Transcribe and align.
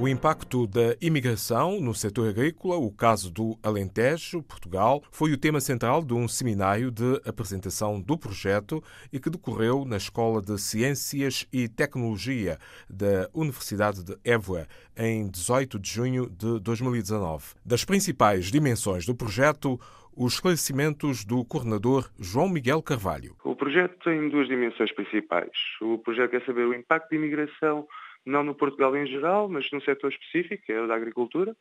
O 0.00 0.06
impacto 0.06 0.64
da 0.64 0.94
imigração 1.00 1.80
no 1.80 1.92
setor 1.92 2.28
agrícola, 2.28 2.76
o 2.76 2.88
caso 2.88 3.32
do 3.32 3.58
Alentejo, 3.64 4.44
Portugal, 4.44 5.02
foi 5.10 5.32
o 5.32 5.36
tema 5.36 5.60
central 5.60 6.04
de 6.04 6.14
um 6.14 6.28
seminário 6.28 6.92
de 6.92 7.20
apresentação 7.26 8.00
do 8.00 8.16
projeto 8.16 8.80
e 9.12 9.18
que 9.18 9.28
decorreu 9.28 9.84
na 9.84 9.96
Escola 9.96 10.40
de 10.40 10.56
Ciências 10.56 11.48
e 11.52 11.68
Tecnologia 11.68 12.58
da 12.88 13.28
Universidade 13.34 14.04
de 14.04 14.16
Évora, 14.24 14.68
em 14.96 15.28
18 15.28 15.80
de 15.80 15.90
junho 15.90 16.30
de 16.30 16.60
2019. 16.60 17.56
Das 17.66 17.84
principais 17.84 18.52
dimensões 18.52 19.04
do 19.04 19.16
projeto, 19.16 19.80
os 20.16 20.34
esclarecimentos 20.34 21.24
do 21.24 21.44
coordenador 21.44 22.08
João 22.20 22.48
Miguel 22.48 22.80
Carvalho. 22.84 23.34
O 23.42 23.56
projeto 23.56 23.98
tem 24.04 24.28
duas 24.28 24.46
dimensões 24.46 24.92
principais. 24.94 25.50
O 25.82 25.98
projeto 25.98 26.30
quer 26.30 26.46
saber 26.46 26.66
o 26.66 26.74
impacto 26.74 27.10
da 27.10 27.16
imigração 27.16 27.84
não 28.28 28.42
no 28.42 28.54
Portugal 28.54 28.94
em 28.96 29.06
geral, 29.06 29.48
mas 29.48 29.70
num 29.72 29.80
setor 29.80 30.12
específico, 30.12 30.64
que 30.64 30.72
é 30.72 30.80
o 30.80 30.86
da 30.86 30.94
agricultura, 30.94 31.56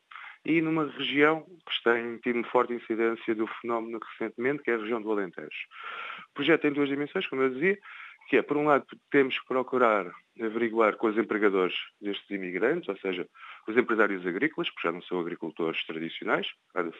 e 0.45 0.61
numa 0.61 0.85
região 0.91 1.41
que 1.41 1.83
tem 1.83 2.17
tido 2.19 2.43
forte 2.49 2.73
incidência 2.73 3.33
do 3.35 3.47
fenómeno 3.61 3.99
recentemente, 3.99 4.63
que 4.63 4.71
é 4.71 4.75
a 4.75 4.77
região 4.77 5.01
do 5.01 5.11
Alentejo. 5.11 5.49
O 6.29 6.33
projeto 6.33 6.61
tem 6.61 6.73
duas 6.73 6.89
dimensões, 6.89 7.25
como 7.27 7.41
eu 7.41 7.49
dizia, 7.49 7.77
que 8.29 8.37
é, 8.37 8.41
por 8.41 8.57
um 8.57 8.65
lado, 8.65 8.85
temos 9.09 9.39
que 9.39 9.47
procurar 9.47 10.11
averiguar 10.39 10.97
com 10.97 11.07
os 11.07 11.17
empregadores 11.17 11.75
destes 12.01 12.29
imigrantes, 12.29 12.87
ou 12.89 12.97
seja, 12.97 13.27
os 13.67 13.77
empresários 13.77 14.25
agrícolas, 14.25 14.69
porque 14.69 14.87
já 14.87 14.91
não 14.91 15.01
são 15.01 15.19
agricultores 15.19 15.85
tradicionais, 15.85 16.47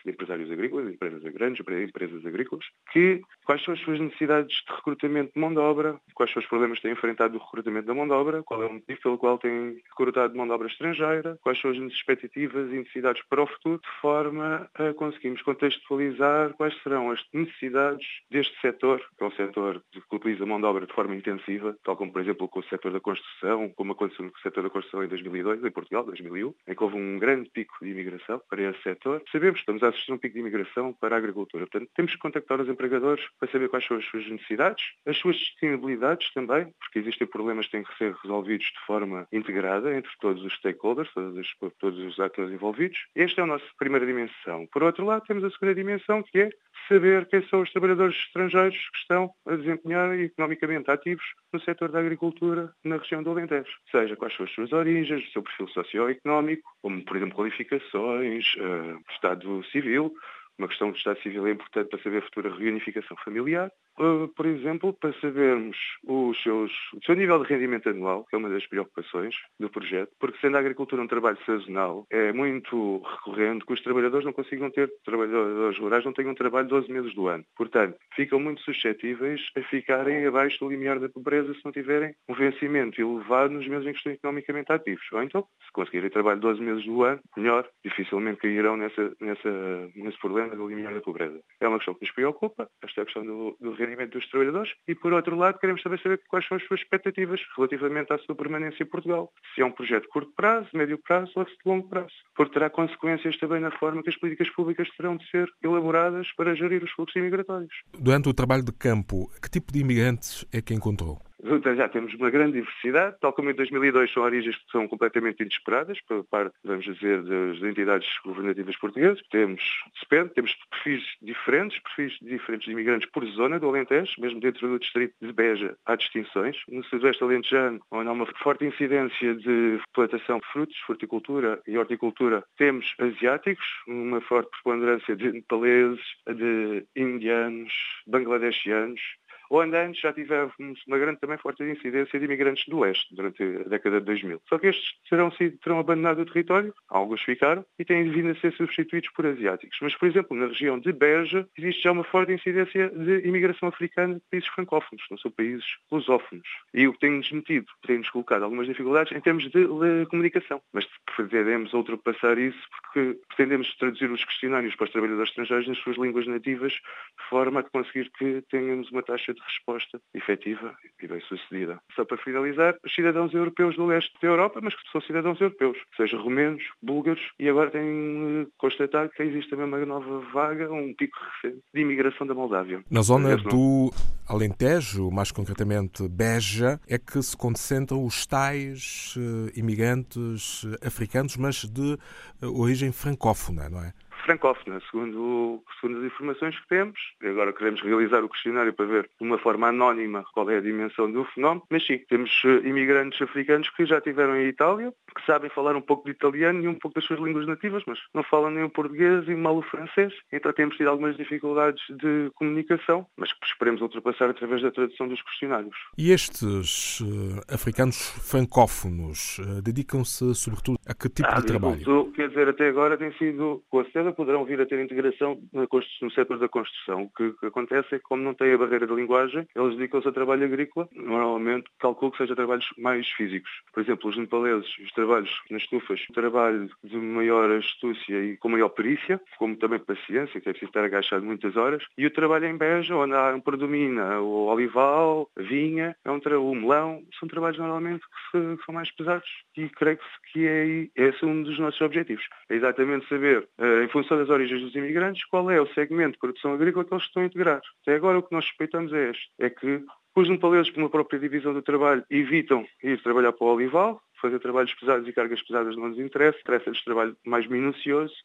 empresários 0.06 0.52
agrícolas, 0.52 0.94
empresas 0.94 1.24
grandes, 1.24 1.62
empresas 1.62 2.26
agrícolas, 2.26 2.66
que 2.92 3.22
quais 3.46 3.64
são 3.64 3.74
as 3.74 3.80
suas 3.82 4.00
necessidades 4.00 4.64
de 4.68 4.76
recrutamento 4.76 5.32
de 5.34 5.40
mão 5.40 5.52
de 5.52 5.60
obra, 5.60 6.00
quais 6.14 6.32
são 6.32 6.42
os 6.42 6.48
problemas 6.48 6.78
que 6.80 6.84
têm 6.84 6.92
enfrentado 6.92 7.34
no 7.34 7.40
recrutamento 7.40 7.88
da 7.88 7.94
mão 7.94 8.08
de 8.08 8.14
obra, 8.14 8.44
qual 8.44 8.64
é 8.64 8.66
o 8.66 8.74
motivo 8.74 9.02
pelo 9.02 9.18
qual 9.18 9.38
têm 9.38 9.82
recrutado 9.90 10.36
mão 10.36 10.46
de 10.46 10.54
obra 10.54 10.68
estrangeira, 10.68 11.38
quais 11.42 11.60
são 11.60 11.72
as 11.72 11.78
expectativas 11.78 12.72
e 12.72 12.78
necessidades 12.78 13.24
para 13.30 13.44
o 13.44 13.48
futuro, 13.48 13.80
de 13.80 14.02
forma 14.02 14.70
a 14.74 14.94
conseguirmos 14.94 15.42
contextualizar 15.42 16.54
quais 16.54 16.76
serão 16.84 17.12
as 17.12 17.24
necessidades 17.34 18.06
deste 18.30 18.60
setor, 18.60 19.00
que 19.18 19.24
é 19.24 19.28
um 19.28 19.32
setor 19.32 19.82
que 19.92 20.16
utiliza 20.16 20.46
mão 20.46 20.60
de 20.60 20.66
obra 20.66 20.86
de 20.86 20.94
forma 20.94 21.16
intensiva, 21.16 21.78
tal 21.84 21.96
como, 21.96 22.12
por 22.12 22.22
exemplo, 22.22 22.48
com 22.48 22.60
o 22.60 22.64
setor 22.64 22.92
da 22.92 23.00
construção, 23.00 23.70
como 23.76 23.94
aconteceu 23.94 24.26
no 24.26 24.32
setor 24.40 24.64
da 24.64 24.70
construção 24.70 25.04
em 25.04 25.08
2002, 25.08 25.64
em 25.64 25.72
Portugal, 25.72 26.04
2001, 26.04 26.54
em 26.68 26.76
que 26.76 26.84
houve 26.84 26.96
um 26.96 27.20
grande 27.20 27.50
pico 27.50 27.76
de 27.82 27.92
imigração 27.92 28.42
para 28.50 28.62
esse 28.62 28.82
setor. 28.82 29.22
Sabemos 29.32 29.56
que 29.56 29.62
estamos 29.62 29.84
a 29.84 29.90
assistir 29.90 30.12
a 30.12 30.16
um 30.16 30.18
pico 30.18 30.34
de 30.34 30.40
imigração 30.40 30.94
para 30.94 31.16
a 31.16 31.18
agricultura. 31.18 31.68
Portanto, 31.68 31.90
temos 31.96 32.12
que 32.12 32.20
contactar 32.20 32.62
os 32.62 32.70
empregadores 32.70 33.24
para 33.40 33.52
saber 33.52 33.70
quais 33.70 33.86
são 33.86 33.98
as 33.98 34.06
suas 34.06 34.28
necessidades, 34.28 34.84
as 35.06 35.18
suas 35.18 35.36
disponibilidades 35.36 36.32
também, 36.34 36.74
porque 36.80 37.00
existem 37.00 37.28
problemas 37.28 37.66
que 37.66 37.74
têm 37.74 37.84
que 37.84 37.98
ser 37.98 38.14
resolvidos 38.24 38.66
de 38.66 38.86
forma 38.86 39.28
integrada 39.32 39.96
entre 39.96 40.12
todos 40.20 40.44
os 40.44 40.54
stakeholders, 40.54 41.12
todos 41.14 41.38
os, 41.38 41.74
todos 41.80 42.00
os 42.00 42.20
atores 42.20 42.52
envolvidos. 42.52 42.98
Esta 43.16 43.42
é 43.42 43.44
a 43.44 43.48
nossa 43.48 43.66
primeira 43.78 44.06
dimensão. 44.06 44.68
Por 44.72 44.84
outro 44.84 45.06
lado, 45.06 45.26
temos 45.26 45.44
a 45.44 45.50
segunda 45.50 45.76
dimensão, 45.76 46.24
que 46.24 46.40
é 46.40 46.50
saber 46.88 47.26
quem 47.28 47.42
são 47.48 47.62
os 47.62 47.72
trabalhadores 47.72 48.16
estrangeiros 48.16 48.78
que 48.78 48.98
estão 49.00 49.32
a 49.46 49.56
desempenhar 49.56 50.14
economicamente 50.20 50.90
ativos 50.90 51.26
no 51.52 51.60
setor 51.62 51.92
da 51.92 52.00
agricultura 52.00 52.72
na 52.84 52.98
região 52.98 53.22
do 53.24 53.32
Alentejo. 53.32 53.72
Seja 53.92 54.16
quais 54.16 54.36
são 54.36 54.46
as 54.46 54.52
suas 54.52 54.72
origens, 54.72 55.28
o 55.28 55.32
seu 55.32 55.44
perfil 55.44 55.68
socioeconómico, 55.70 56.47
como, 56.82 57.04
por 57.04 57.18
exemplo, 57.18 57.36
qualificações, 57.36 58.54
uh, 58.56 59.02
estado 59.12 59.64
civil, 59.66 60.14
uma 60.58 60.68
questão 60.68 60.92
de 60.92 60.98
Estado 60.98 61.22
Civil 61.22 61.46
é 61.48 61.52
importante 61.52 61.90
para 61.90 62.02
saber 62.02 62.18
a 62.18 62.22
futura 62.24 62.56
reunificação 62.56 63.16
familiar. 63.24 63.72
Uh, 64.00 64.28
por 64.30 64.46
exemplo, 64.46 64.94
para 64.94 65.14
sabermos 65.20 65.78
os 66.06 66.42
seus, 66.44 66.72
o 66.94 67.04
seu 67.04 67.16
nível 67.16 67.44
de 67.44 67.52
rendimento 67.52 67.90
anual, 67.90 68.26
que 68.26 68.36
é 68.36 68.38
uma 68.38 68.50
das 68.50 68.66
preocupações 68.68 69.36
do 69.60 69.70
projeto, 69.70 70.12
porque 70.20 70.38
sendo 70.40 70.58
a 70.58 70.60
agricultura 70.60 71.02
um 71.02 71.08
trabalho 71.08 71.38
sazonal, 71.46 72.06
é 72.10 72.32
muito 72.32 73.00
recorrente 73.00 73.66
que 73.66 73.74
os 73.74 73.82
trabalhadores 73.82 74.26
não 74.26 74.34
consigam 74.34 74.70
ter, 74.70 74.92
trabalhadores 75.04 75.80
rurais 75.80 76.06
não 76.06 76.14
tenham 76.14 76.36
trabalho 76.36 76.68
12 76.68 76.92
meses 76.92 77.14
do 77.16 77.28
ano. 77.28 77.44
Portanto, 77.56 77.98
ficam 78.16 78.40
muito 78.40 78.62
suscetíveis 78.62 79.42
a 79.56 79.62
ficarem 79.62 80.26
abaixo 80.26 80.60
do 80.60 80.70
limiar 80.70 81.00
da 81.00 81.10
pobreza 81.10 81.54
se 81.54 81.66
não 81.66 81.72
tiverem 81.72 82.14
um 82.30 82.36
vencimento 82.36 83.02
elevado 83.02 83.54
nos 83.54 83.68
meses 83.68 83.88
em 83.88 83.92
que 83.92 83.98
estão 83.98 84.14
economicamente 84.14 84.72
ativos. 84.72 85.06
Ou 85.12 85.24
então, 85.24 85.48
se 85.66 85.72
conseguirem 85.72 86.10
trabalho 86.10 86.40
12 86.40 86.62
meses 86.62 86.86
do 86.86 87.04
ano, 87.04 87.20
melhor, 87.36 87.68
dificilmente 87.84 88.42
cairão 88.42 88.78
nessa, 88.78 89.12
nessa, 89.20 89.90
nesse 89.96 90.20
problema 90.20 90.56
do 90.56 90.68
limiar 90.68 90.94
da 90.94 91.02
pobreza. 91.02 91.40
É 91.60 91.68
uma 91.68 91.78
questão 91.78 91.96
que 91.96 92.02
nos 92.02 92.14
preocupa, 92.14 92.70
esta 92.84 93.02
é 93.02 93.04
a 93.04 93.06
questão 93.06 93.26
do, 93.26 93.58
do 93.60 93.76
rendimento 93.88 94.14
dos 94.14 94.30
trabalhadores 94.30 94.72
e, 94.88 94.96
por 94.96 95.14
outro 95.14 95.36
lado, 95.36 95.60
queremos 95.60 95.82
também 95.82 96.00
saber 96.02 96.22
quais 96.28 96.48
são 96.48 96.58
as 96.58 96.64
suas 96.66 96.82
expectativas 96.82 97.40
relativamente 97.56 98.14
à 98.14 98.18
sua 98.20 98.36
permanência 98.36 98.84
em 98.84 98.86
Portugal. 98.86 99.32
Se 99.56 99.62
é 99.62 99.66
um 99.66 99.72
projeto 99.72 100.04
de 100.04 100.10
curto 100.10 100.32
prazo, 100.36 100.70
médio 100.74 100.98
prazo 100.98 101.32
ou 101.36 101.46
de 101.46 101.52
longo 101.66 101.88
prazo. 101.88 102.14
Porque 102.36 102.54
terá 102.54 102.70
consequências 102.70 103.38
também 103.38 103.60
na 103.60 103.72
forma 103.72 104.04
que 104.04 104.10
as 104.10 104.18
políticas 104.18 104.50
públicas 104.50 104.88
terão 104.96 105.18
de 105.18 105.30
ser 105.30 105.48
elaboradas 105.64 106.28
para 106.36 106.56
gerir 106.56 106.84
os 106.84 106.92
fluxos 106.92 107.16
imigratórios. 107.16 107.74
Durante 107.98 108.30
o 108.30 108.34
trabalho 108.34 108.64
de 108.64 108.72
campo, 108.72 109.32
que 109.42 109.50
tipo 109.50 109.72
de 109.72 109.80
imigrantes 109.80 110.46
é 110.52 110.62
que 110.62 110.74
encontrou? 110.74 111.27
Já 111.76 111.88
temos 111.88 112.14
uma 112.16 112.30
grande 112.30 112.54
diversidade, 112.54 113.16
tal 113.22 113.32
como 113.34 113.50
em 113.50 113.54
2002 113.54 114.12
são 114.12 114.24
origens 114.24 114.56
que 114.56 114.72
são 114.72 114.88
completamente 114.88 115.42
inesperadas, 115.42 116.00
por 116.02 116.24
parte, 116.26 116.56
vamos 116.64 116.86
dizer, 116.86 117.22
das 117.22 117.62
entidades 117.62 118.08
governativas 118.26 118.76
portuguesas. 118.78 119.22
Temos, 119.30 119.62
depende, 120.02 120.34
temos 120.34 120.56
perfis 120.70 121.04
diferentes, 121.22 121.80
perfis 121.80 122.18
diferentes 122.22 122.66
de 122.66 122.72
imigrantes 122.72 123.10
por 123.12 123.26
zona 123.26 123.60
do 123.60 123.68
Alentejo, 123.68 124.14
mesmo 124.20 124.40
dentro 124.40 124.68
do 124.68 124.80
distrito 124.80 125.14
de 125.22 125.32
Beja 125.32 125.78
há 125.86 125.96
distinções. 125.96 126.58
No 126.68 126.84
sudoeste 126.86 127.24
alentejano, 127.24 127.80
onde 127.92 128.10
há 128.10 128.12
uma 128.12 128.26
forte 128.38 128.66
incidência 128.66 129.36
de 129.36 129.80
plantação 129.94 130.40
de 130.40 130.48
frutos, 130.48 130.78
fruticultura 130.86 131.62
e 131.68 131.78
horticultura, 131.78 132.44
temos 132.58 132.94
asiáticos, 133.00 133.66
uma 133.88 134.22
forte 134.22 134.50
preponderância 134.52 135.16
de 135.16 135.32
nepaleses, 135.32 136.02
de 136.28 136.86
indianos, 136.96 137.74
bangladeshianos, 138.08 139.02
onde 139.50 139.76
antes 139.76 140.02
já 140.02 140.14
tivemos 140.14 140.54
uma 140.88 140.98
grande 140.98 141.20
também 141.20 141.38
forte 141.38 141.64
incidência 141.64 142.20
de 142.20 142.26
imigrantes 142.26 142.66
do 142.68 142.80
Oeste 142.80 143.14
durante 143.16 143.44
a 143.44 143.70
década 143.70 144.00
de 144.00 144.06
2000. 144.06 144.42
Só 144.48 144.58
que 144.58 144.68
estes 144.68 144.94
terão, 145.10 145.32
sido, 145.32 145.58
terão 145.58 145.80
abandonado 145.80 146.22
o 146.22 146.26
território, 146.26 146.74
alguns 146.90 147.22
ficaram, 147.22 147.66
e 147.78 147.86
têm 147.86 148.10
vindo 148.10 148.32
a 148.32 148.36
ser 148.36 148.54
substituídos 148.54 149.10
por 149.12 149.26
asiáticos. 149.26 149.78
Mas, 149.82 149.96
por 149.96 150.08
exemplo, 150.08 150.38
na 150.38 150.48
região 150.48 150.80
de 150.80 150.92
Beja, 150.92 151.48
existe 151.58 151.84
já 151.84 151.92
uma 151.92 152.04
forte 152.04 152.32
incidência 152.32 152.90
de 152.90 153.28
imigração 153.28 153.70
africana 153.70 154.16
de 154.16 154.22
países 154.32 154.50
francófonos, 154.50 155.04
não 155.10 155.18
são 155.18 155.32
países 155.32 155.66
lusófonos. 155.92 156.48
E 156.74 156.88
o 156.88 156.94
que 156.94 157.00
tem-nos 157.00 157.32
metido, 157.32 157.68
tem-nos 157.86 158.10
colocado 158.10 158.44
algumas 158.44 158.68
dificuldades 158.68 159.16
em 159.16 159.22
termos 159.22 159.44
de, 159.46 159.66
de 159.66 160.06
comunicação. 160.10 160.62
Mas 160.74 160.88
pretendemos 161.16 161.74
ultrapassar 161.74 162.38
isso 162.38 162.60
porque 162.82 163.20
pretendemos 163.28 163.76
traduzir 163.76 164.10
os 164.10 164.24
questionários 164.24 164.76
para 164.76 164.86
os 164.86 164.92
trabalhadores 164.92 165.30
estrangeiros 165.30 165.68
nas 165.68 165.78
suas 165.80 165.98
línguas 165.98 166.28
nativas, 166.28 166.74
de 166.74 167.30
forma 167.30 167.60
a 167.60 167.64
conseguir 167.64 168.10
que 168.18 168.44
tenhamos 168.50 168.92
uma 168.92 169.04
taxa 169.04 169.34
de 169.38 169.44
resposta 169.46 170.00
efetiva 170.14 170.76
e 171.02 171.08
bem 171.08 171.22
sucedida. 171.22 171.80
Só 171.96 172.06
para 172.06 172.18
finalizar, 172.18 172.76
os 172.86 172.94
cidadãos 172.94 173.34
europeus 173.34 173.76
do 173.76 173.86
leste 173.86 174.12
da 174.22 174.28
Europa, 174.28 174.60
mas 174.62 174.74
que 174.76 174.92
são 174.92 175.02
cidadãos 175.02 175.40
europeus, 175.40 175.78
seja 175.96 176.18
romenos, 176.18 176.64
búlgaros, 176.82 177.22
e 177.40 177.48
agora 177.50 177.72
têm 177.72 178.48
constatado 178.58 179.10
que 179.12 179.24
existe 179.24 179.50
também 179.50 179.66
uma 179.66 179.86
nova 179.86 180.20
vaga, 180.34 180.72
um 180.72 180.94
pico 180.94 181.18
recente 181.42 181.62
de 181.74 181.82
imigração 181.82 182.26
da 182.26 182.34
Moldávia. 182.34 182.84
Na 182.90 183.02
zona 183.02 183.38
do 183.38 183.92
Alentejo, 184.28 185.10
mais 185.12 185.32
concretamente 185.32 186.08
Beja, 186.08 186.80
é 186.88 186.98
que 186.98 187.22
se 187.22 187.36
concentram 187.36 188.04
os 188.04 188.26
tais 188.26 189.16
uh, 189.18 189.58
imigrantes 189.58 190.66
africanos, 190.86 191.38
mas 191.38 191.66
de 191.66 191.98
origem 192.42 192.92
francófona, 192.92 193.70
não 193.70 193.84
é? 193.84 193.94
Francófona, 194.28 194.82
segundo, 194.92 195.64
segundo 195.80 196.00
as 196.00 196.06
informações 196.06 196.60
que 196.60 196.68
temos. 196.68 197.00
Agora 197.24 197.54
queremos 197.54 197.82
realizar 197.82 198.24
o 198.24 198.30
questionário 198.30 198.74
para 198.74 198.86
ver 198.86 199.04
de 199.04 199.26
uma 199.26 199.38
forma 199.38 199.70
anónima 199.70 200.26
qual 200.34 200.50
é 200.50 200.58
a 200.58 200.62
dimensão 200.62 201.10
do 201.10 201.24
fenómeno, 201.26 201.64
mas 201.70 201.86
sim, 201.86 202.00
temos 202.10 202.30
eh, 202.44 202.68
imigrantes 202.68 203.22
africanos 203.22 203.70
que 203.70 203.86
já 203.86 204.00
estiveram 204.00 204.36
em 204.36 204.48
Itália, 204.48 204.94
que 205.16 205.26
sabem 205.26 205.50
falar 205.50 205.78
um 205.78 205.82
pouco 205.82 206.04
de 206.06 206.12
italiano 206.12 206.62
e 206.62 206.68
um 206.68 206.76
pouco 206.76 206.96
das 206.96 207.06
suas 207.06 207.22
línguas 207.22 207.48
nativas, 207.48 207.84
mas 207.88 208.00
não 208.14 208.22
falam 208.24 208.52
nem 208.52 208.66
o 208.66 208.70
português 208.70 209.28
e 209.30 209.36
mal 209.36 209.58
o 209.58 209.62
francês, 209.62 210.14
então 210.32 210.52
temos 210.52 210.76
tido 210.76 210.90
algumas 210.90 211.16
dificuldades 211.16 211.82
de 211.90 212.30
comunicação, 212.36 213.08
mas 213.16 213.32
que 213.32 213.48
esperemos 213.48 213.82
ultrapassar 213.82 214.30
através 214.30 214.62
da 214.62 214.72
tradução 214.72 215.08
dos 215.08 215.22
questionários. 215.22 215.76
E 215.98 216.12
estes 216.12 217.00
uh, 217.00 217.42
africanos 217.48 217.98
francófonos 218.30 219.40
uh, 219.40 219.62
dedicam-se 219.62 220.36
sobretudo 220.36 220.78
a 220.86 220.94
que 220.94 221.08
tipo 221.08 221.30
a 221.30 221.40
de 221.40 221.46
trabalho? 221.46 222.12
Até 222.42 222.70
agora 222.70 222.98
tem 222.98 223.12
sido, 223.14 223.64
com 223.70 223.84
certeza 223.84 224.12
poderão 224.12 224.46
vir 224.46 224.62
a 224.62 224.66
ter 224.66 224.84
integração 224.84 225.40
no 225.54 226.12
setor 226.12 226.38
da 226.40 226.48
construção. 226.48 227.04
O 227.04 227.10
que, 227.10 227.46
acontece 227.46 227.96
é 227.96 227.98
que 227.98 228.04
como 228.04 228.24
não 228.24 228.34
tem 228.34 228.54
a 228.54 228.58
barreira 228.58 228.86
da 228.86 228.94
linguagem, 228.94 229.48
eles 229.56 229.76
dedicam-se 229.78 230.08
a 230.08 230.12
trabalho 230.12 230.46
agrícola, 230.46 230.88
normalmente 230.94 231.70
calculo 231.80 232.12
que 232.12 232.18
seja 232.18 232.36
trabalhos 232.36 232.68
mais 232.78 233.08
físicos. 233.10 233.50
Por 233.74 233.82
exemplo, 233.82 234.10
os 234.10 234.18
nepaleses, 234.18 234.78
os 234.80 234.92
trabalhos 234.92 235.32
nas 235.50 235.62
estufas, 235.64 236.06
trabalho 236.14 236.70
de 236.84 236.98
maior 236.98 237.50
astúcia 237.52 238.24
e 238.24 238.38
com 238.38 238.50
maior 238.50 238.70
perícia, 238.70 239.20
como 239.38 239.56
também 239.56 239.80
paciência, 239.80 240.40
que 240.40 240.50
é 240.50 240.52
preciso 240.52 240.70
estar 240.70 240.84
agachado 240.84 241.26
muitas 241.26 241.56
horas, 241.56 241.84
e 241.98 242.06
o 242.06 242.12
trabalho 242.12 242.46
em 242.46 242.58
Beja, 242.58 242.96
onde 242.96 243.14
há, 243.14 243.38
predomina 243.44 244.20
o 244.20 244.48
olival, 244.48 245.30
a 245.38 245.42
vinha, 245.42 245.96
é 246.04 246.12
um 246.12 246.20
o 246.28 246.56
melão, 246.56 247.04
são 247.20 247.28
trabalhos 247.28 247.58
normalmente 247.58 248.02
que, 248.02 248.38
se, 248.38 248.58
que 248.58 248.66
são 248.66 248.76
mais 248.76 248.92
pesados 248.92 249.30
e 249.56 249.70
creio 249.70 250.00
que 250.32 250.48
é 250.48 250.88
esse 250.96 251.26
um 251.26 251.44
dos 251.44 251.58
nossos 251.60 251.80
objetivos. 251.82 252.27
É 252.50 252.56
exatamente 252.56 253.08
saber, 253.08 253.48
eh, 253.58 253.84
em 253.84 253.90
função 253.90 254.18
das 254.18 254.30
origens 254.30 254.62
dos 254.62 254.76
imigrantes, 254.76 255.26
qual 255.26 255.50
é 255.52 255.60
o 255.62 255.68
segmento 255.74 256.14
de 256.14 256.20
produção 256.20 256.54
agrícola 256.54 256.86
que 256.86 256.94
eles 256.94 257.04
estão 257.04 257.24
a 257.24 257.26
integrar. 257.26 257.62
Até 257.82 257.96
agora 257.96 258.20
o 258.20 258.24
que 258.24 258.34
nós 258.34 258.46
suspeitamos 258.46 258.94
é 258.94 259.10
este, 259.10 259.30
é 259.40 259.50
que 259.50 259.84
os 260.16 260.30
nepaleses, 260.30 260.76
uma 260.76 260.90
própria 260.90 261.20
divisão 261.20 261.54
do 261.54 261.62
trabalho, 261.62 262.04
evitam 262.10 262.66
ir 262.82 263.02
trabalhar 263.04 263.34
para 263.34 263.46
o 263.46 263.54
olival, 263.54 264.02
fazer 264.20 264.40
trabalhos 264.40 264.74
pesados 264.74 265.08
e 265.08 265.14
cargas 265.14 265.42
pesadas 265.44 265.76
não 265.76 265.90
nos 265.90 266.00
interessa, 266.00 266.40
interessa-lhes 266.40 266.84
trabalho 266.84 267.16
mais 267.26 267.46
minucioso 267.48 268.16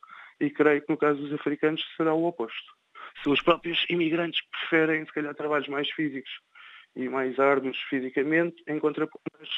e 0.41 0.49
creio 0.49 0.81
que 0.81 0.91
no 0.91 0.97
caso 0.97 1.21
dos 1.21 1.33
africanos 1.35 1.85
será 1.97 2.15
o 2.15 2.25
oposto. 2.25 2.73
Se 3.23 3.29
os 3.29 3.43
próprios 3.43 3.85
imigrantes 3.91 4.41
preferem, 4.51 5.05
se 5.05 5.13
calhar, 5.13 5.35
trabalhos 5.35 5.69
mais 5.69 5.91
físicos 5.91 6.31
e 6.97 7.09
mais 7.09 7.39
árduos 7.39 7.79
fisicamente, 7.91 8.63
em 8.67 8.79
contraponto 8.79 9.23
às 9.41 9.49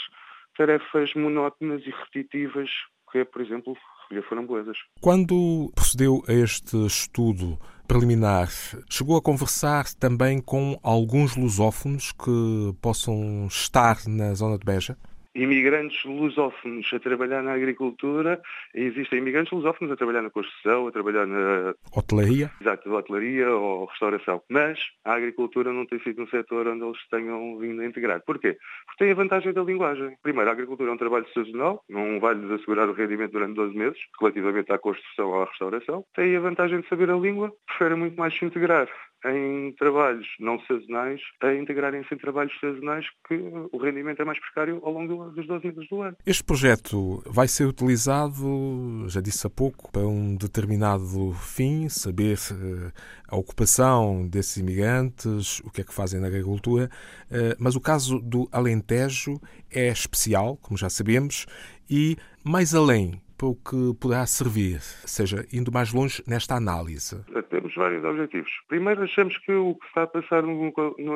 tarefas 0.57 1.15
monótonas 1.15 1.87
e 1.87 1.91
repetitivas, 1.91 2.71
que 3.11 3.19
é, 3.19 3.25
por 3.25 3.43
exemplo, 3.43 3.77
recolher. 4.11 4.75
Quando 5.01 5.71
procedeu 5.75 6.23
a 6.29 6.33
este 6.33 6.87
estudo 6.87 7.59
preliminar, 7.87 8.49
chegou 8.89 9.17
a 9.17 9.23
conversar 9.23 9.93
também 9.95 10.41
com 10.41 10.79
alguns 10.83 11.37
lusófonos 11.37 12.13
que 12.13 12.75
possam 12.81 13.47
estar 13.47 13.99
na 14.07 14.35
zona 14.35 14.59
de 14.59 14.65
Beja? 14.65 14.97
Imigrantes 15.35 16.05
lusófonos 16.05 16.91
a 16.93 16.99
trabalhar 16.99 17.43
na 17.43 17.53
agricultura 17.53 18.41
existem 18.75 19.19
imigrantes 19.19 19.53
lusófonos 19.53 19.93
a 19.93 19.97
trabalhar 19.97 20.23
na 20.23 20.31
construção, 20.31 20.87
a 20.87 20.93
trabalhar 20.93 21.27
na... 21.27 21.75
Hotelaria? 21.93 22.51
Exato, 22.61 22.93
hotelaria 22.93 23.51
ou 23.51 23.87
restauração. 23.87 24.43
Mas 24.49 24.79
a 25.05 25.15
agricultura 25.15 25.73
não 25.73 25.87
tem 25.87 26.01
sido 26.01 26.23
um 26.23 26.29
setor 26.29 26.69
onde 26.69 26.85
eles 26.85 26.99
tenham 27.11 27.59
vindo 27.59 27.83
a 27.83 27.87
integrar. 27.87 28.23
Porquê? 28.25 28.57
Porque 28.87 29.05
tem 29.05 29.13
a 29.13 29.17
vantagem 29.17 29.53
da 29.53 29.63
linguagem. 29.63 30.17
Primeiro, 30.23 30.49
a 30.49 30.53
agricultura 30.53 30.91
é 30.91 30.95
um 30.95 30.99
trabalho 30.99 31.27
sazonal, 31.35 31.83
não 31.89 32.21
vai-lhes 32.21 32.51
assegurar 32.51 32.89
o 32.89 32.93
rendimento 32.93 33.33
durante 33.33 33.55
12 33.55 33.77
meses, 33.77 33.99
relativamente 34.21 34.73
à 34.73 34.79
construção 34.79 35.29
ou 35.29 35.43
à 35.43 35.47
restauração. 35.47 36.05
Tem 36.15 36.37
a 36.37 36.41
vantagem 36.41 36.81
de 36.81 36.89
saber 36.89 37.11
a 37.11 37.17
língua, 37.17 37.53
preferem 37.67 37.99
muito 37.99 38.17
mais 38.17 38.37
se 38.37 38.45
integrar 38.45 38.89
em 39.25 39.73
trabalhos 39.73 40.27
não 40.39 40.61
sazonais 40.67 41.21
a 41.43 41.55
integrarem-se 41.55 42.15
em 42.15 42.19
trabalhos 42.19 42.53
sazonais 42.61 43.07
que 43.27 43.35
o 43.73 43.79
rendimento 43.79 44.21
é 44.21 44.25
mais 44.25 44.39
precário 44.39 44.81
ao 44.83 44.93
longo 44.93 45.31
dos 45.31 45.47
12 45.47 45.67
meses 45.67 45.89
do 45.89 46.03
ano. 46.03 46.17
Este 46.27 46.45
projeto 46.45 47.23
vai 47.27 47.49
ser 47.49 47.65
utilizado, 47.65 49.09
já 49.09 49.21
disse 49.21 49.47
há 49.47 49.51
pouco, 49.51 49.91
para 49.91 50.07
um 50.07 50.37
determinado 50.37 51.33
fim, 51.33 51.89
saber 51.89 52.39
eh, 52.51 52.93
a 53.29 53.37
ocupação 53.37 54.29
desses 54.29 54.57
imigrantes, 54.59 55.61
o 55.61 55.71
que 55.71 55.81
é 55.81 55.85
que 55.85 55.95
fazem 55.95 56.21
na 56.21 56.27
agricultura, 56.27 56.91
eh, 57.31 57.57
mas 57.59 57.77
o 57.77 57.81
caso 57.81 58.19
do 58.21 58.49
Alentejo 58.53 59.41
é 59.71 59.89
especial, 59.89 60.57
como 60.59 60.77
já 60.77 60.91
sabemos, 60.91 61.47
e 61.89 62.17
mais 62.45 62.75
além, 62.75 63.21
para 63.37 63.49
o 63.49 63.55
que 63.55 63.95
poderá 64.01 64.27
servir, 64.27 64.81
seja, 64.81 65.47
indo 65.53 65.73
mais 65.73 65.93
longe 65.93 66.23
nesta 66.27 66.55
análise? 66.55 67.25
Temos 67.51 67.75
vários 67.75 68.05
objetivos. 68.05 68.51
Primeiro, 68.69 69.03
achamos 69.03 69.39
que 69.39 69.53
o 69.53 69.75
que 69.75 69.87
está 69.87 70.03
a 70.03 70.07
passar 70.07 70.43
no, 70.43 70.73
no 70.99 71.15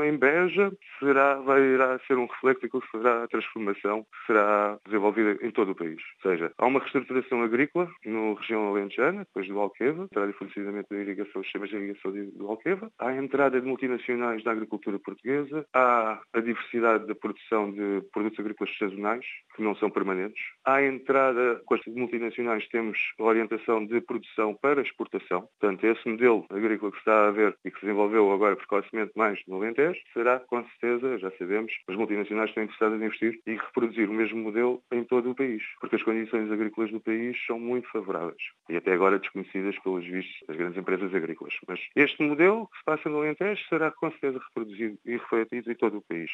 será, 0.98 1.34
vai, 1.40 1.60
irá 1.60 1.98
ser 2.06 2.16
um 2.16 2.26
reflexo 2.26 2.62
daquilo 2.62 2.82
que 2.82 2.90
será 2.90 3.24
a 3.24 3.28
transformação 3.28 4.02
que 4.02 4.26
será 4.26 4.78
desenvolvida 4.84 5.38
em 5.44 5.50
todo 5.50 5.72
o 5.72 5.74
país. 5.74 6.00
Ou 6.24 6.30
seja, 6.30 6.52
há 6.56 6.66
uma 6.66 6.80
reestruturação 6.80 7.42
agrícola 7.42 7.88
na 8.04 8.34
região 8.40 8.68
alentejana, 8.68 9.20
depois 9.20 9.48
do 9.48 9.58
Alqueva, 9.58 10.04
entrada 10.04 10.30
e 10.30 10.34
fornecimento 10.34 10.86
da 10.90 10.96
irrigação, 10.96 11.42
sistemas 11.42 11.70
de 11.70 11.76
irrigação 11.76 12.12
do 12.12 12.46
Alqueva, 12.46 12.90
há 12.98 13.08
a 13.08 13.16
entrada 13.16 13.60
de 13.60 13.66
multinacionais 13.66 14.42
da 14.44 14.52
agricultura 14.52 14.98
portuguesa, 14.98 15.66
há 15.74 16.20
a 16.32 16.40
diversidade 16.40 17.06
da 17.06 17.14
produção 17.14 17.72
de 17.72 18.02
produtos 18.12 18.38
agrícolas 18.38 18.76
sazonais, 18.78 19.24
que 19.54 19.62
não 19.62 19.74
são 19.76 19.90
permanentes, 19.90 20.42
há 20.64 20.76
a 20.76 20.86
entrada 20.86 21.60
com 21.66 21.74
as 21.74 21.80
multinacionais 22.08 22.66
temos 22.68 22.98
orientação 23.18 23.84
de 23.84 24.00
produção 24.00 24.54
para 24.54 24.80
exportação. 24.80 25.46
Portanto, 25.60 25.84
esse 25.84 26.08
modelo 26.08 26.46
agrícola 26.48 26.90
que 26.90 26.98
está 26.98 27.28
a 27.28 27.30
ver 27.30 27.54
e 27.64 27.70
que 27.70 27.78
se 27.78 27.86
desenvolveu 27.86 28.32
agora 28.32 28.56
precocemente 28.56 29.12
mais 29.14 29.38
no 29.46 29.56
Alentejo, 29.56 30.00
será, 30.14 30.40
com 30.40 30.64
certeza, 30.64 31.18
já 31.18 31.30
sabemos, 31.32 31.72
as 31.86 31.96
multinacionais 31.96 32.48
estão 32.48 32.62
interessadas 32.62 33.00
em 33.00 33.04
investir 33.04 33.40
e 33.46 33.54
reproduzir 33.54 34.08
o 34.08 34.14
mesmo 34.14 34.38
modelo 34.38 34.82
em 34.90 35.04
todo 35.04 35.30
o 35.30 35.34
país, 35.34 35.62
porque 35.80 35.96
as 35.96 36.02
condições 36.02 36.50
agrícolas 36.50 36.90
do 36.90 37.00
país 37.00 37.36
são 37.46 37.60
muito 37.60 37.88
favoráveis 37.90 38.42
e 38.70 38.76
até 38.76 38.92
agora 38.92 39.18
desconhecidas 39.18 39.78
pelos 39.80 40.04
vistos 40.06 40.34
das 40.46 40.56
grandes 40.56 40.78
empresas 40.78 41.14
agrícolas. 41.14 41.54
Mas 41.66 41.80
este 41.94 42.22
modelo 42.22 42.68
que 42.68 42.78
se 42.78 42.84
passa 42.84 43.08
no 43.10 43.18
Alentejo 43.18 43.62
será, 43.68 43.90
com 43.90 44.10
certeza, 44.12 44.40
reproduzido 44.48 44.98
e 45.04 45.12
refletido 45.12 45.70
em 45.70 45.74
todo 45.74 45.98
o 45.98 46.02
país. 46.02 46.30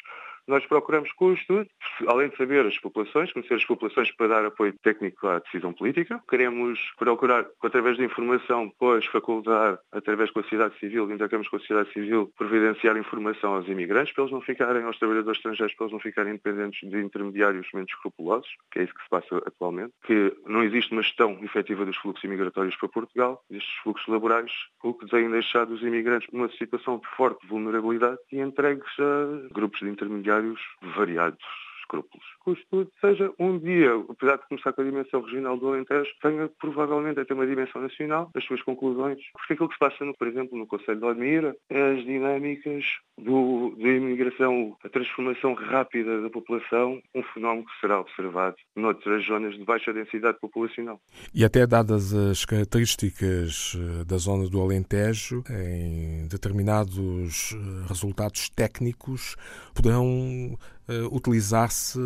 Nós 0.47 0.65
procuramos 0.65 1.11
com 1.13 1.25
o 1.25 1.33
estudo, 1.33 1.67
além 2.07 2.29
de 2.29 2.37
saber 2.37 2.65
as 2.65 2.77
populações, 2.77 3.33
conhecer 3.33 3.55
as 3.55 3.65
populações 3.65 4.11
para 4.11 4.27
dar 4.27 4.45
apoio 4.45 4.73
técnico 4.81 5.27
à 5.27 5.39
decisão 5.39 5.64
política. 5.73 6.21
Queremos 6.29 6.79
procurar, 6.97 7.45
através 7.63 7.97
da 7.97 8.03
informação, 8.03 8.67
depois 8.67 9.05
facultar, 9.05 9.79
através 9.91 10.31
com 10.31 10.39
a 10.39 10.43
sociedade 10.43 10.77
civil, 10.79 11.11
intercâmbios 11.11 11.49
com 11.49 11.57
a 11.57 11.59
sociedade 11.59 11.91
civil, 11.91 12.31
providenciar 12.37 12.97
informação 12.97 13.55
aos 13.55 13.67
imigrantes, 13.67 14.13
para 14.13 14.23
eles 14.23 14.33
não 14.33 14.41
ficarem, 14.41 14.83
aos 14.83 14.97
trabalhadores 14.97 15.37
estrangeiros, 15.37 15.75
para 15.75 15.85
eles 15.85 15.93
não 15.93 15.99
ficarem 15.99 16.33
independentes 16.33 16.89
de 16.89 17.01
intermediários 17.01 17.67
menos 17.73 17.89
escrupulosos, 17.89 18.49
que 18.71 18.79
é 18.79 18.83
isso 18.83 18.93
que 18.93 19.03
se 19.03 19.09
passa 19.09 19.37
atualmente, 19.45 19.93
que 20.05 20.35
não 20.45 20.63
existe 20.63 20.91
uma 20.91 21.01
gestão 21.01 21.37
efetiva 21.43 21.85
dos 21.85 21.97
fluxos 21.97 22.23
imigratórios 22.23 22.75
para 22.75 22.89
Portugal, 22.89 23.43
estes 23.49 23.73
fluxos 23.83 24.07
laborais, 24.07 24.51
o 24.83 24.93
que 24.93 25.07
tem 25.07 25.29
deixado 25.29 25.73
os 25.73 25.81
imigrantes 25.81 26.27
numa 26.31 26.49
situação 26.49 26.97
de 26.97 27.07
forte 27.15 27.45
vulnerabilidade 27.47 28.17
e 28.31 28.39
entregues 28.39 28.87
a 28.99 29.53
grupos 29.53 29.79
de 29.79 29.89
intermediários 29.89 30.59
variados 30.95 31.64
escrúpulos. 31.85 32.25
Que 32.43 32.49
o 32.49 32.53
estudo 32.53 32.91
seja 32.99 33.31
um 33.39 33.57
dia, 33.57 33.91
apesar 34.09 34.37
de 34.37 34.47
começar 34.47 34.73
com 34.73 34.81
a 34.81 34.85
dimensão 34.85 35.21
regional 35.21 35.57
do 35.57 35.69
Alentejo, 35.69 36.11
venha 36.23 36.49
provavelmente 36.59 37.19
a 37.19 37.25
ter 37.25 37.33
uma 37.33 37.47
dimensão 37.47 37.81
nacional, 37.81 38.29
as 38.35 38.43
suas 38.43 38.61
conclusões. 38.63 39.19
Porque 39.33 39.53
aquilo 39.53 39.69
que 39.69 39.75
se 39.75 39.79
passa, 39.79 40.03
no, 40.03 40.13
por 40.15 40.27
exemplo, 40.27 40.57
no 40.57 40.67
Conselho 40.67 40.99
de 40.99 41.05
Odmira, 41.05 41.55
as 41.69 42.03
dinâmicas 42.03 42.83
do, 43.17 43.75
da 43.77 43.89
imigração, 43.89 44.75
a 44.83 44.89
transformação 44.89 45.53
rápida 45.53 46.21
da 46.21 46.29
população, 46.29 47.01
um 47.13 47.23
fenómeno 47.33 47.65
que 47.65 47.79
será 47.79 47.99
observado 47.99 48.55
noutras 48.75 49.25
zonas 49.25 49.55
de 49.55 49.63
baixa 49.63 49.93
densidade 49.93 50.39
populacional. 50.39 50.99
E 51.33 51.45
até 51.45 51.65
dadas 51.65 52.13
as 52.13 52.45
características 52.45 53.75
eh, 53.75 54.03
da 54.05 54.17
zona 54.17 54.49
do 54.49 54.61
Alentejo, 54.61 55.43
em 55.49 56.27
determinados 56.27 57.53
eh, 57.53 57.87
resultados 57.87 58.49
técnicos, 58.49 59.35
poderão 59.73 60.57
uh, 60.87 61.15
utilizar-se 61.15 61.99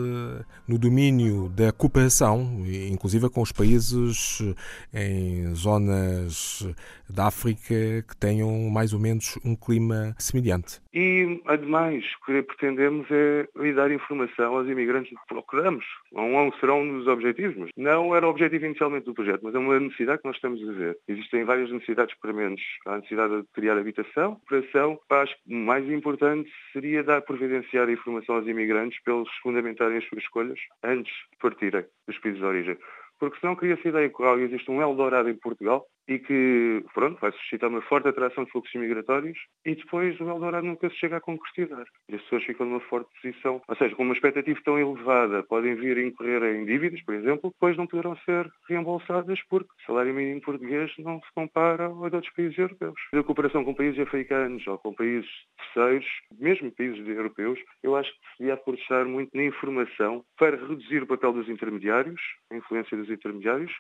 no 0.68 0.78
domínio 0.78 1.50
da 1.50 1.72
cooperação, 1.72 2.64
inclusive 2.92 3.30
com 3.30 3.42
os 3.42 3.52
países 3.52 4.42
em 4.94 5.54
zonas 5.56 6.68
da 7.10 7.28
África 7.28 8.04
que 8.08 8.16
tenham 8.20 8.70
mais 8.70 8.94
ou 8.94 9.00
menos 9.00 9.38
um 9.44 9.56
clima 9.56 10.16
semelhante. 10.18 10.80
E, 10.94 11.42
ademais, 11.46 12.04
o 12.22 12.26
que 12.26 12.42
pretendemos 12.44 13.08
é 13.12 13.48
dar 13.74 13.92
informação 13.92 14.56
aos 14.58 14.68
imigrantes 14.68 15.12
que 15.12 15.28
procuramos. 15.28 15.86
Não 16.12 16.52
serão 16.60 16.82
um 16.82 17.00
dos 17.00 17.08
objetivos, 17.08 17.56
mas 17.58 17.70
não 17.78 18.16
era 18.16 18.26
o 18.26 18.30
objetivo 18.30 18.66
inicialmente 18.66 19.06
do 19.06 19.14
projeto, 19.14 19.42
mas 19.44 19.56
é 19.56 19.60
uma 19.60 19.80
necessidade 19.80 20.22
que 20.22 20.28
nós 20.28 20.36
estamos 20.36 20.62
a 20.68 20.72
ver. 20.72 20.98
Existem 21.08 21.44
várias 21.44 21.72
necessidades 21.72 22.16
prementes. 22.20 22.66
Há 22.86 22.94
a 22.94 22.98
necessidade 22.98 23.42
de 23.42 23.48
criar 23.54 23.78
habitação, 23.78 24.34
operação. 24.46 25.00
Acho 25.10 25.36
que 25.36 25.54
o 25.54 25.58
mais 25.58 25.90
importante 25.90 26.50
seria 26.74 27.04
dar 27.04 27.22
providenciar 27.22 27.90
informação 27.90 28.36
aos 28.36 28.48
imigrantes 28.48 28.69
para 29.04 29.14
eles 29.16 29.30
fundamentarem 29.42 29.98
as 29.98 30.08
suas 30.08 30.24
escolhas 30.24 30.60
antes 30.84 31.14
de 31.32 31.38
partirem 31.38 31.86
dos 32.08 32.18
países 32.20 32.40
de 32.40 32.46
origem 32.46 32.78
porque 33.20 33.40
senão 33.40 33.56
cria-se 33.56 33.88
a 33.88 33.90
ideia 33.90 34.10
que 34.10 34.24
existe 34.42 34.70
um 34.72 34.82
Eldorado 34.82 35.30
em 35.30 35.36
Portugal 35.36 35.86
e 36.08 36.18
que, 36.18 36.84
pronto, 36.94 37.20
vai 37.22 37.32
suscitar 37.32 37.70
uma 37.70 37.82
forte 37.84 38.08
atração 38.08 38.44
de 38.44 38.52
fluxos 38.52 38.82
migratórios 38.82 39.38
e 39.64 39.76
depois 39.76 40.20
o 40.20 40.28
Eldorado 40.28 40.66
nunca 40.66 40.90
se 40.90 40.96
chega 40.96 41.18
a 41.18 41.22
concretizar. 41.22 41.86
E 42.10 42.16
as 42.16 42.22
pessoas 42.24 42.44
ficam 42.46 42.66
numa 42.66 42.80
forte 42.80 43.10
posição, 43.22 43.62
ou 43.68 43.76
seja, 43.76 43.96
com 43.96 44.04
uma 44.04 44.16
expectativa 44.16 44.60
tão 44.66 44.80
elevada, 44.80 45.44
podem 45.44 45.76
vir 45.76 45.98
a 45.98 46.04
incorrer 46.04 46.44
em 46.56 46.66
dívidas, 46.66 47.02
por 47.04 47.14
exemplo, 47.14 47.52
depois 47.52 47.78
não 47.78 47.86
poderão 47.86 48.18
ser 48.26 48.50
reembolsadas 48.68 49.40
porque 49.50 49.70
o 49.70 49.86
salário 49.86 50.14
mínimo 50.14 50.42
português 50.42 50.92
não 50.98 51.20
se 51.22 51.32
compara 51.36 51.86
ao 51.86 52.10
de 52.10 52.16
outros 52.16 52.34
países 52.34 52.58
europeus. 52.58 53.00
A 53.14 53.24
cooperação 53.24 53.64
com 53.64 53.76
países 53.76 54.00
africanos 54.00 54.66
ou 54.66 54.78
com 54.80 54.94
países 54.94 55.30
terceiros, 55.74 56.08
mesmo 56.40 56.72
países 56.72 57.08
europeus, 57.08 57.60
eu 57.84 57.96
acho 57.96 58.10
que 58.12 58.18
se 58.18 58.40
devia 58.40 58.56
apostar 58.56 59.06
muito 59.06 59.30
na 59.36 59.44
informação 59.44 60.24
para 60.38 60.58
reduzir 60.58 61.04
o 61.04 61.08
papel 61.08 61.34
dos 61.34 61.50
intermediários, 61.50 62.22
a 62.52 62.56
influência 62.56 62.98
dos 62.98 63.09
intermediários, 63.10 63.72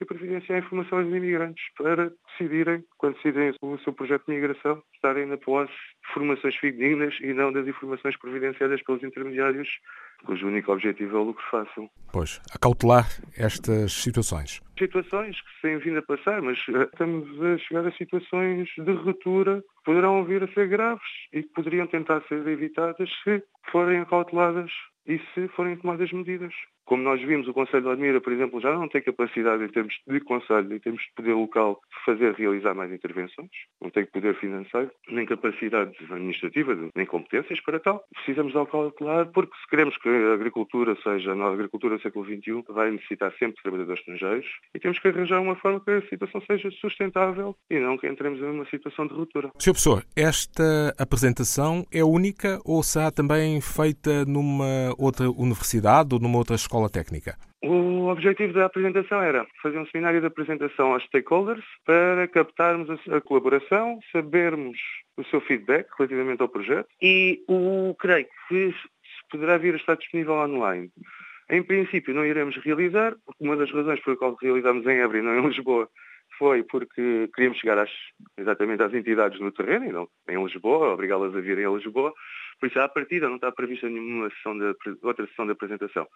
e 0.00 0.04
providenciar 0.04 0.58
informação 0.58 0.98
aos 0.98 1.08
imigrantes 1.08 1.64
para 1.76 2.12
decidirem, 2.28 2.84
quando 2.98 3.14
decidem 3.14 3.54
o 3.62 3.78
seu 3.78 3.92
projeto 3.92 4.26
de 4.26 4.34
migração, 4.34 4.82
estarem 4.94 5.26
na 5.26 5.38
posse 5.38 5.72
de 5.72 6.12
formações 6.12 6.54
fidedignas 6.56 7.14
e 7.20 7.32
não 7.32 7.52
das 7.52 7.66
informações 7.66 8.16
providenciadas 8.18 8.82
pelos 8.82 9.02
intermediários, 9.02 9.68
cujo 10.24 10.46
único 10.46 10.72
objetivo 10.72 11.16
é 11.16 11.20
o 11.20 11.24
lucro 11.24 11.44
fácil. 11.50 11.88
Pois, 12.12 12.40
acautelar 12.54 13.06
estas 13.36 13.92
situações. 13.92 14.60
Situações 14.78 15.40
que 15.40 15.54
se 15.54 15.62
têm 15.62 15.78
vindo 15.78 15.98
a 15.98 16.02
passar, 16.02 16.42
mas 16.42 16.58
eh, 16.68 16.82
estamos 16.82 17.42
a 17.42 17.58
chegar 17.58 17.86
a 17.86 17.92
situações 17.92 18.68
de 18.76 18.92
ruptura 18.92 19.62
que 19.62 19.84
poderão 19.84 20.24
vir 20.24 20.42
a 20.42 20.48
ser 20.48 20.68
graves 20.68 21.02
e 21.32 21.42
que 21.42 21.48
poderiam 21.54 21.86
tentar 21.86 22.22
ser 22.28 22.46
evitadas 22.46 23.08
se 23.24 23.42
forem 23.70 24.00
acauteladas 24.00 24.70
e 25.06 25.18
se 25.32 25.48
forem 25.48 25.76
tomadas 25.76 26.12
medidas. 26.12 26.52
Como 26.86 27.02
nós 27.02 27.20
vimos, 27.20 27.48
o 27.48 27.52
Conselho 27.52 27.82
de 27.82 27.88
Admira, 27.90 28.20
por 28.20 28.32
exemplo, 28.32 28.60
já 28.60 28.72
não 28.72 28.88
tem 28.88 29.02
capacidade 29.02 29.64
em 29.64 29.68
termos 29.68 29.94
de 30.06 30.20
conselho, 30.20 30.72
em 30.72 30.78
termos 30.78 31.02
de 31.02 31.12
poder 31.16 31.34
local, 31.34 31.80
de 31.90 32.04
fazer 32.04 32.32
realizar 32.34 32.74
mais 32.74 32.92
intervenções, 32.92 33.50
não 33.82 33.90
tem 33.90 34.06
poder 34.06 34.36
financeiro, 34.36 34.92
nem 35.08 35.26
capacidade 35.26 35.96
administrativa, 36.08 36.76
nem 36.94 37.04
competências 37.04 37.60
para 37.60 37.80
tal. 37.80 38.04
Precisamos 38.14 38.52
de 38.52 38.70
calcular, 38.70 39.26
porque 39.26 39.56
se 39.56 39.66
queremos 39.68 39.96
que 39.98 40.08
a 40.08 40.34
agricultura 40.34 40.96
seja, 41.02 41.34
na 41.34 41.46
agricultura 41.48 41.96
do 41.96 42.02
século 42.02 42.24
XXI, 42.24 42.62
vai 42.68 42.92
necessitar 42.92 43.32
sempre 43.32 43.56
de 43.56 43.62
trabalhadores 43.62 44.00
estrangeiros 44.00 44.46
e 44.72 44.78
temos 44.78 45.00
que 45.00 45.08
arranjar 45.08 45.40
uma 45.40 45.56
forma 45.56 45.80
que 45.80 45.90
a 45.90 46.08
situação 46.08 46.40
seja 46.42 46.70
sustentável 46.70 47.56
e 47.68 47.80
não 47.80 47.98
que 47.98 48.06
entremos 48.06 48.40
em 48.40 48.44
uma 48.44 48.66
situação 48.66 49.08
de 49.08 49.14
ruptura. 49.14 49.50
Sr. 49.58 49.72
Professor, 49.72 50.04
esta 50.14 50.94
apresentação 50.96 51.84
é 51.92 52.04
única 52.04 52.60
ou 52.64 52.80
será 52.84 53.10
também 53.10 53.60
feita 53.60 54.24
numa 54.24 54.94
outra 54.96 55.28
universidade 55.30 56.14
ou 56.14 56.20
numa 56.20 56.38
outra 56.38 56.54
escola 56.54 56.75
técnica? 56.90 57.36
O 57.62 58.08
objetivo 58.08 58.52
da 58.52 58.66
apresentação 58.66 59.22
era 59.22 59.46
fazer 59.62 59.78
um 59.78 59.86
seminário 59.86 60.20
de 60.20 60.26
apresentação 60.26 60.92
aos 60.92 61.04
stakeholders 61.04 61.64
para 61.84 62.28
captarmos 62.28 62.88
a 63.08 63.20
colaboração, 63.20 63.98
sabermos 64.12 64.78
o 65.16 65.24
seu 65.24 65.40
feedback 65.40 65.88
relativamente 65.98 66.42
ao 66.42 66.48
projeto 66.48 66.88
e 67.00 67.42
o 67.48 67.94
creio 67.98 68.26
que 68.48 68.74
poderá 69.30 69.56
vir 69.56 69.74
a 69.74 69.78
estar 69.78 69.96
disponível 69.96 70.34
online. 70.34 70.90
Em 71.50 71.62
princípio 71.62 72.14
não 72.14 72.26
iremos 72.26 72.56
realizar, 72.58 73.14
uma 73.40 73.56
das 73.56 73.70
razões 73.72 74.00
por 74.00 74.16
qual 74.16 74.36
realizamos 74.40 74.86
em 74.86 74.98
Évora 74.98 75.18
e 75.18 75.22
não 75.22 75.38
em 75.38 75.48
Lisboa 75.48 75.88
foi 76.38 76.62
porque 76.62 77.30
queríamos 77.34 77.58
chegar 77.58 77.78
às, 77.78 77.90
exatamente 78.36 78.82
às 78.82 78.92
entidades 78.92 79.40
no 79.40 79.50
terreno, 79.50 79.86
e 79.86 79.92
não 79.92 80.08
em 80.28 80.44
Lisboa, 80.44 80.92
obrigá-las 80.92 81.34
a 81.34 81.40
virem 81.40 81.64
a 81.64 81.70
Lisboa, 81.70 82.12
por 82.58 82.68
isso, 82.68 82.80
à 82.80 82.88
partida, 82.88 83.28
não 83.28 83.36
está 83.36 83.52
prevista 83.52 83.88
nenhuma 83.88 84.30
sessão 84.30 84.56
de, 84.56 84.74
outra 85.02 85.26
sessão 85.26 85.44
de 85.44 85.52
apresentação. 85.52 86.06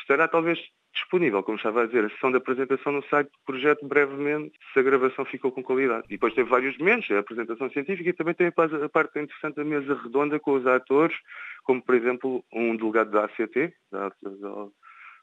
Estará 0.00 0.28
talvez 0.28 0.58
disponível, 0.92 1.42
como 1.42 1.56
estava 1.56 1.82
a 1.82 1.86
dizer, 1.86 2.04
a 2.04 2.10
sessão 2.10 2.30
de 2.30 2.36
apresentação 2.36 2.92
no 2.92 3.02
site 3.04 3.28
do 3.28 3.38
projeto 3.46 3.86
brevemente, 3.86 4.52
se 4.72 4.78
a 4.78 4.82
gravação 4.82 5.24
ficou 5.24 5.50
com 5.50 5.62
qualidade. 5.62 6.04
E 6.06 6.12
depois 6.12 6.34
tem 6.34 6.44
vários 6.44 6.76
momentos, 6.78 7.10
a 7.10 7.18
apresentação 7.18 7.70
científica 7.70 8.10
e 8.10 8.12
também 8.12 8.34
tem 8.34 8.48
a 8.48 8.88
parte 8.88 9.18
interessante 9.18 9.56
da 9.56 9.64
mesa 9.64 9.94
redonda 10.02 10.38
com 10.38 10.52
os 10.52 10.66
atores, 10.66 11.16
como 11.64 11.82
por 11.82 11.94
exemplo 11.94 12.44
um 12.52 12.76
delegado 12.76 13.10
da 13.10 13.24
ACT, 13.24 13.74
da, 13.90 14.12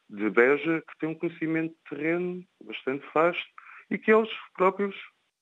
de 0.10 0.30
Beja, 0.30 0.82
que 0.82 0.98
tem 1.00 1.10
um 1.10 1.16
conhecimento 1.16 1.74
de 1.74 1.98
terreno 1.98 2.44
bastante 2.64 3.06
vasto 3.14 3.48
e 3.92 3.98
que 3.98 4.12
eles 4.12 4.30
próprios 4.56 4.96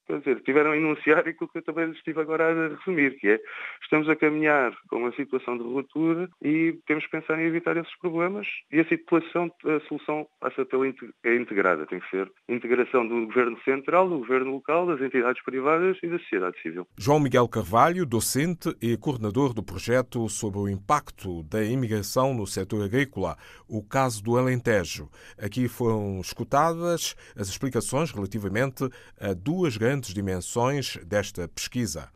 quer 0.07 0.19
dizer, 0.19 0.41
tiveram 0.41 0.71
a 0.71 0.77
enunciar 0.77 1.19
aquilo 1.19 1.49
que 1.49 1.57
eu 1.57 1.63
também 1.63 1.91
estive 1.91 2.21
agora 2.21 2.49
a 2.49 2.69
resumir, 2.69 3.17
que 3.19 3.27
é 3.27 3.39
estamos 3.83 4.07
a 4.09 4.15
caminhar 4.15 4.73
com 4.89 4.97
uma 4.97 5.11
situação 5.13 5.57
de 5.57 5.63
ruptura 5.63 6.29
e 6.41 6.79
temos 6.87 7.05
que 7.05 7.11
pensar 7.11 7.39
em 7.39 7.45
evitar 7.45 7.75
esses 7.77 7.95
problemas 7.99 8.47
e 8.71 8.79
a 8.79 8.87
situação, 8.87 9.51
a 9.65 9.79
solução 9.87 10.27
passa 10.39 10.65
pela 10.65 10.87
é 10.87 11.35
integrada, 11.35 11.85
tem 11.85 11.99
que 11.99 12.09
ser 12.09 12.31
integração 12.47 13.07
do 13.07 13.27
governo 13.27 13.59
central, 13.63 14.09
do 14.09 14.19
governo 14.19 14.51
local, 14.51 14.87
das 14.87 15.01
entidades 15.01 15.43
privadas 15.43 15.97
e 16.01 16.07
da 16.07 16.17
sociedade 16.19 16.59
civil. 16.61 16.87
João 16.97 17.19
Miguel 17.19 17.47
Carvalho, 17.47 18.05
docente 18.05 18.75
e 18.81 18.95
coordenador 18.97 19.53
do 19.53 19.63
projeto 19.63 20.27
sobre 20.29 20.59
o 20.59 20.69
impacto 20.69 21.43
da 21.43 21.63
imigração 21.63 22.33
no 22.33 22.47
setor 22.47 22.85
agrícola, 22.85 23.35
o 23.67 23.83
caso 23.83 24.23
do 24.23 24.37
Alentejo. 24.37 25.09
Aqui 25.37 25.67
foram 25.67 26.19
escutadas 26.21 27.15
as 27.35 27.47
explicações 27.49 28.11
relativamente 28.11 28.87
a 29.19 29.33
duas 29.33 29.75
grandes 29.77 29.96
diferentes 29.97 30.13
dimensões 30.13 30.97
desta 31.05 31.47
pesquisa. 31.47 32.09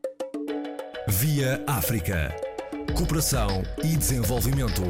Via 1.07 1.63
África. 1.67 2.35
Cooperação 2.95 3.63
e 3.83 3.95
desenvolvimento. 3.97 4.83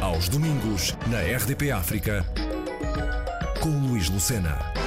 Aos 0.00 0.28
domingos, 0.28 0.94
na 1.08 1.20
RDP 1.20 1.70
África, 1.70 2.24
com 3.60 3.70
Luís 3.70 4.08
Lucena. 4.08 4.85